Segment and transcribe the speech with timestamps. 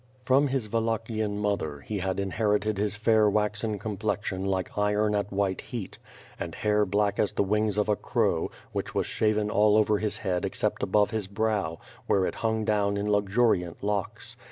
[0.23, 5.61] From his Wallachian mother, he had inheritea his fair waxen complexion like iron at white
[5.61, 5.99] heat;
[6.39, 10.17] and hair black as the wings of a crow, which was shaven all over his
[10.17, 11.77] head except above his brow,
[12.07, 14.35] where it hung down in luxuriant locks.